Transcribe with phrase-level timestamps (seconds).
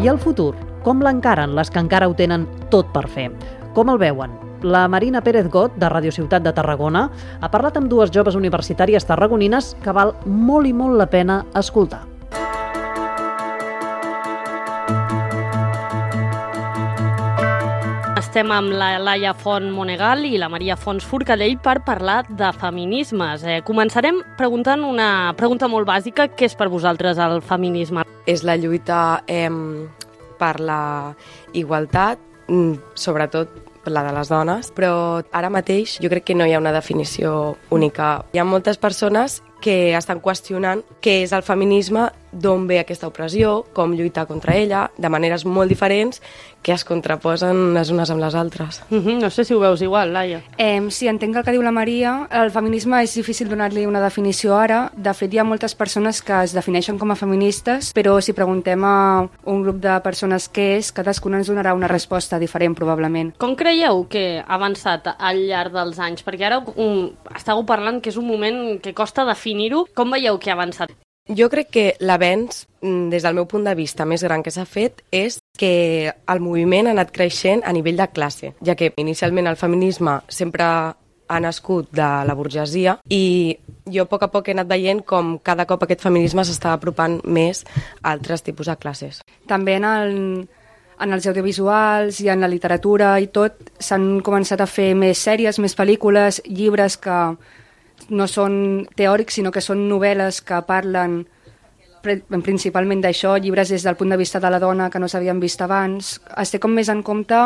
[0.00, 3.26] I el futur, com l'encaren les que encara ho tenen tot per fer?
[3.76, 4.32] Com el veuen?
[4.64, 7.02] La Marina Pérez Got, de Radio Ciutat de Tarragona,
[7.36, 12.06] ha parlat amb dues joves universitàries tarragonines que val molt i molt la pena escoltar.
[18.40, 23.42] Estem amb la Laia Font Monegal i la Maria Fons Forcadell per parlar de feminismes.
[23.44, 26.24] Eh, començarem preguntant una pregunta molt bàsica.
[26.32, 28.06] Què és per vosaltres el feminisme?
[28.24, 29.50] És la lluita eh,
[30.40, 30.80] per la
[31.52, 32.16] igualtat,
[32.48, 33.52] mm, sobretot
[33.84, 37.58] la de les dones, però ara mateix jo crec que no hi ha una definició
[37.68, 38.24] única.
[38.32, 43.64] Hi ha moltes persones que estan qüestionant què és el feminisme, d'on ve aquesta opressió,
[43.74, 46.20] com lluitar contra ella, de maneres molt diferents
[46.62, 48.82] que es contraposen les unes amb les altres.
[48.90, 50.42] Uh -huh, no sé si ho veus igual, Laia.
[50.58, 52.28] Eh, sí, entenc el que diu la Maria.
[52.30, 54.92] El feminisme és difícil donar-li una definició ara.
[54.94, 58.84] De fet, hi ha moltes persones que es defineixen com a feministes, però si preguntem
[58.84, 63.32] a un grup de persones què és, cadascuna ens donarà una resposta diferent, probablement.
[63.38, 66.22] Com creieu que ha avançat al llarg dels anys?
[66.24, 69.86] Perquè ara um, estàveu parlant que és un moment que costa definir-ho.
[69.94, 70.92] Com veieu que ha avançat?
[71.28, 74.64] Jo crec que l'avenç, mm, des del meu punt de vista més gran que s'ha
[74.64, 79.46] fet, és que el moviment ha anat creixent a nivell de classe, ja que inicialment
[79.46, 84.52] el feminisme sempre ha nascut de la burgesia i jo a poc a poc he
[84.52, 87.64] anat veient com cada cop aquest feminisme s'està apropant més
[88.02, 89.22] a altres tipus de classes.
[89.46, 90.48] També en, el,
[90.98, 95.60] en els audiovisuals i en la literatura i tot s'han començat a fer més sèries,
[95.60, 97.36] més pel·lícules, llibres que
[98.08, 101.24] no són teòrics, sinó que són novel·les que parlen
[102.00, 105.60] principalment d'això, llibres des del punt de vista de la dona que no s'havien vist
[105.60, 106.18] abans.
[106.40, 107.36] Es té com més en compte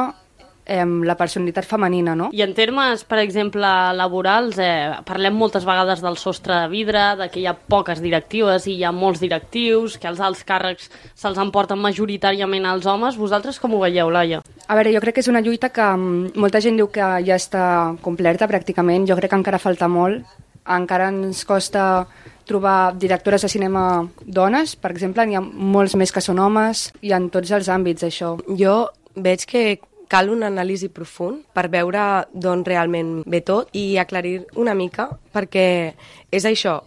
[0.66, 2.30] eh, la personalitat femenina, no?
[2.32, 7.28] I en termes, per exemple, laborals, eh, parlem moltes vegades del sostre de vidre, de
[7.28, 11.38] que hi ha poques directives i hi ha molts directius, que els alts càrrecs se'ls
[11.38, 13.18] emporten majoritàriament als homes.
[13.20, 14.42] Vosaltres com ho veieu, Laia?
[14.66, 17.36] A veure, jo crec que és una lluita que mm, molta gent diu que ja
[17.36, 17.66] està
[18.02, 19.08] completa pràcticament.
[19.08, 20.24] Jo crec que encara falta molt.
[20.64, 22.06] Encara ens costa
[22.48, 27.12] trobar directores de cinema dones, per exemple, n'hi ha molts més que són homes i
[27.16, 28.36] en tots els àmbits, això.
[28.60, 29.64] Jo veig que
[30.08, 35.94] cal un anàlisi profund per veure d'on realment ve tot i aclarir una mica, perquè
[36.30, 36.82] és això,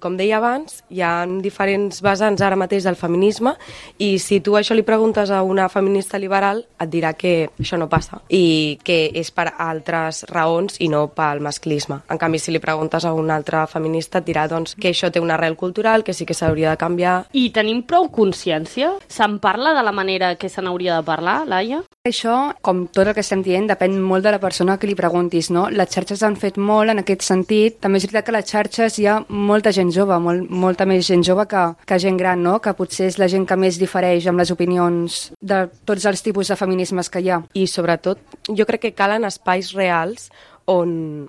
[0.00, 3.54] com deia abans, hi ha diferents vessants ara mateix del feminisme
[3.98, 7.88] i si tu això li preguntes a una feminista liberal et dirà que això no
[7.88, 12.00] passa i que és per altres raons i no pel masclisme.
[12.08, 15.20] En canvi, si li preguntes a una altra feminista et dirà doncs, que això té
[15.20, 17.16] una arrel cultural, que sí que s'hauria de canviar.
[17.32, 18.94] I tenim prou consciència?
[19.08, 21.82] Se'n parla de la manera que se n'hauria de parlar, Laia?
[22.08, 25.50] Això, com tot el que estem dient, depèn molt de la persona que li preguntis,
[25.52, 25.66] no?
[25.68, 27.78] Les xarxes han fet molt en aquest sentit.
[27.82, 31.22] També és veritat que les xarxes hi ha molta gent jove, molt, molta més gent
[31.26, 32.58] jove que, que gent gran, no?
[32.64, 36.50] Que potser és la gent que més difereix amb les opinions de tots els tipus
[36.50, 37.42] de feminismes que hi ha.
[37.54, 40.28] I sobretot, jo crec que calen espais reals
[40.68, 41.28] on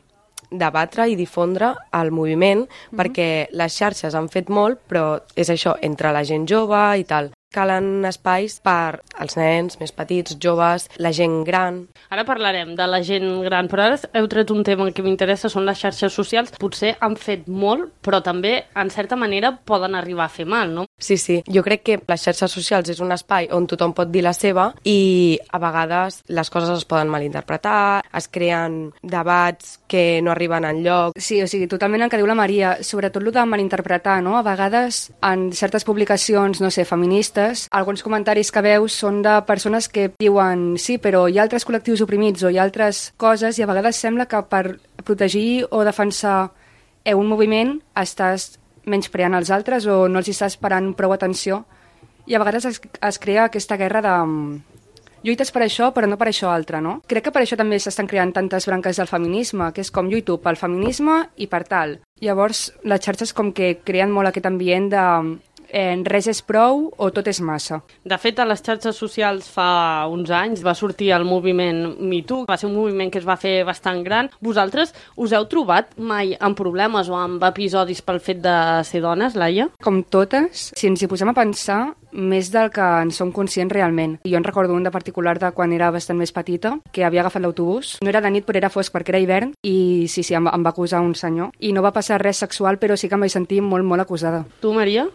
[0.49, 2.97] debatre i difondre el moviment, mm -hmm.
[2.99, 7.31] perquè les xarxes han fet molt, però és això, entre la gent jove i tal.
[7.49, 11.79] Calen espais per als nens més petits, joves, la gent gran.
[12.13, 15.65] Ara parlarem de la gent gran, però ara heu tret un tema que m'interessa, són
[15.65, 16.53] les xarxes socials.
[16.61, 20.85] Potser han fet molt, però també, en certa manera, poden arribar a fer mal, no?
[21.01, 21.39] Sí, sí.
[21.49, 24.69] Jo crec que les xarxes socials és un espai on tothom pot dir la seva
[24.85, 30.83] i a vegades les coses es poden malinterpretar, es creen debats que no arriben en
[30.85, 31.17] lloc.
[31.17, 34.37] Sí, o sigui, totalment el que diu la Maria, sobretot el de malinterpretar, no?
[34.37, 37.38] A vegades, en certes publicacions, no sé, feministes,
[37.71, 42.03] alguns comentaris que veus són de persones que diuen sí, però hi ha altres col·lectius
[42.05, 46.51] oprimits o hi ha altres coses i a vegades sembla que per protegir o defensar
[47.03, 48.57] eh, un moviment estàs
[48.89, 51.63] menyspreant els altres o no els estàs parant prou atenció
[52.29, 54.79] i a vegades es, es crea aquesta guerra de mm,
[55.25, 56.99] lluites per això però no per això altre, no?
[57.09, 60.37] Crec que per això també s'estan creant tantes branques del feminisme, que és com lluito
[60.43, 61.97] pel feminisme i per tal.
[62.21, 65.05] Llavors, les xarxes com que creen molt aquest ambient de
[65.69, 67.81] eh, res és prou o tot és massa.
[68.03, 72.57] De fet, a les xarxes socials fa uns anys va sortir el moviment MeToo, va
[72.57, 74.29] ser un moviment que es va fer bastant gran.
[74.41, 78.57] Vosaltres us heu trobat mai amb problemes o amb episodis pel fet de
[78.87, 79.69] ser dones, Laia?
[79.83, 81.81] Com totes, si ens hi posem a pensar,
[82.11, 84.17] més del que en som conscients realment.
[84.25, 87.43] Jo en recordo un de particular de quan era bastant més petita, que havia agafat
[87.43, 87.97] l'autobús.
[88.03, 90.65] No era de nit, però era fosc perquè era hivern, i sí, sí, em, em
[90.65, 91.53] va acusar un senyor.
[91.59, 94.45] I no va passar res sexual, però sí que em vaig sentir molt, molt acusada.
[94.61, 95.07] Tu, Maria?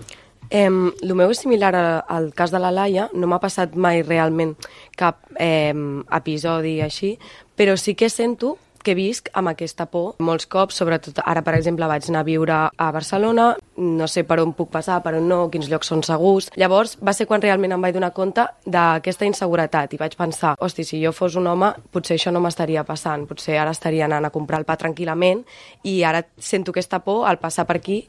[0.50, 4.55] Eh, el meu és similar al, cas de la Laia, no m'ha passat mai realment
[4.96, 5.75] cap eh,
[6.12, 7.17] episodi així,
[7.56, 11.88] però sí que sento que visc amb aquesta por molts cops, sobretot ara, per exemple,
[11.88, 13.49] vaig anar a viure a Barcelona,
[13.81, 16.50] no sé per on puc passar, per on no, quins llocs són segurs.
[16.61, 20.85] Llavors va ser quan realment em vaig donar compte d'aquesta inseguretat i vaig pensar, hosti,
[20.85, 24.35] si jo fos un home, potser això no m'estaria passant, potser ara estaria anant a
[24.35, 25.43] comprar el pa tranquil·lament
[25.88, 28.02] i ara sento aquesta por al passar per aquí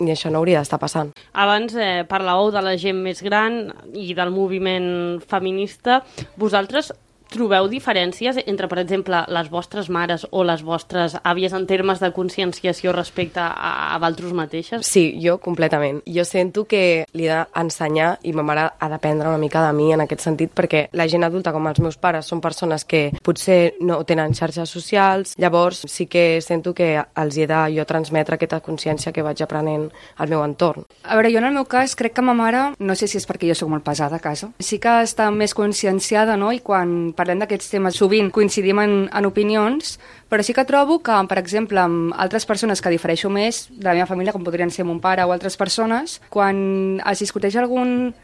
[0.00, 1.12] i això no hauria d'estar passant.
[1.32, 3.62] Abans eh, parlàveu de la gent més gran
[3.94, 6.00] i del moviment feminista.
[6.40, 6.92] Vosaltres
[7.30, 12.12] trobeu diferències entre, per exemple, les vostres mares o les vostres àvies en termes de
[12.12, 14.86] conscienciació respecte a, a vosaltres mateixes?
[14.86, 16.02] Sí, jo completament.
[16.06, 19.90] Jo sento que li he d'ensenyar i ma mare ha d'aprendre una mica de mi
[19.94, 23.76] en aquest sentit perquè la gent adulta com els meus pares són persones que potser
[23.80, 28.60] no tenen xarxes socials, llavors sí que sento que els he de jo transmetre aquesta
[28.64, 29.88] consciència que vaig aprenent
[30.18, 30.86] al meu entorn.
[31.04, 33.28] A veure, jo en el meu cas crec que ma mare, no sé si és
[33.28, 37.12] perquè jo sóc molt pesada a casa, sí que està més conscienciada, no?, i quan
[37.20, 39.98] parlem d'aquests temes sovint coincidim en, en opinions,
[40.32, 43.98] però sí que trobo que, per exemple, amb altres persones que difereixo més de la
[43.98, 48.14] meva família, com podrien ser mon pare o altres persones, quan es discuteix algun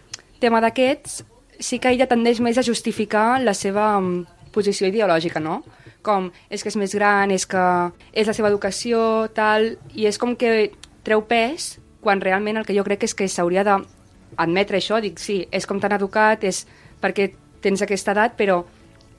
[0.41, 1.23] tema d'aquests,
[1.61, 5.63] sí que ella tendeix més a justificar la seva mm, posició ideològica, no?
[6.07, 7.65] Com, és que és més gran, és que
[8.13, 10.71] és la seva educació, tal, i és com que
[11.07, 15.41] treu pes quan realment el que jo crec és que s'hauria d'admetre això, dic, sí,
[15.51, 16.63] és com tan educat, és
[17.03, 17.33] perquè
[17.65, 18.63] tens aquesta edat, però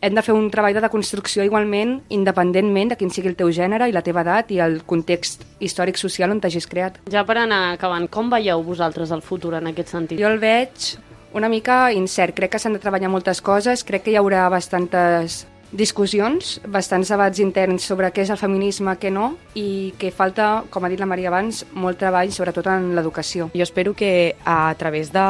[0.01, 3.89] hem de fer un treball de deconstrucció igualment, independentment de quin sigui el teu gènere
[3.89, 7.01] i la teva edat i el context històric social on t'hagis creat.
[7.11, 10.21] Ja per anar acabant, com veieu vosaltres el futur en aquest sentit?
[10.21, 10.95] Jo el veig
[11.37, 12.35] una mica incert.
[12.37, 17.41] Crec que s'han de treballar moltes coses, crec que hi haurà bastantes discussions, bastants debats
[17.43, 21.09] interns sobre què és el feminisme, què no, i que falta, com ha dit la
[21.09, 23.49] Maria abans, molt treball, sobretot en l'educació.
[23.55, 25.27] Jo espero que a través de,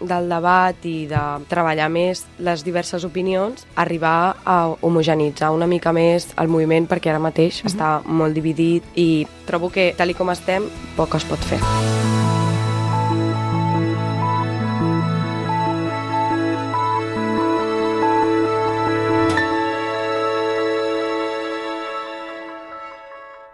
[0.00, 6.30] del debat i de treballar més les diverses opinions, arribar a homogenitzar una mica més
[6.36, 7.72] el moviment, perquè ara mateix uh -huh.
[7.72, 10.64] està molt dividit i trobo que, tal com estem,
[10.96, 12.25] poc es pot fer.